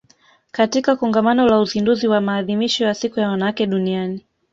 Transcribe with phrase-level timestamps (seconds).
[0.51, 4.25] katika Kongamano la Uzinduzi wa Maadhimisho ya Siku ya Wanawake Duniani